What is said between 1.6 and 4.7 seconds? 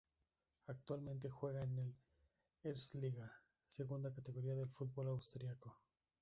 en la Erste Liga, segunda categoría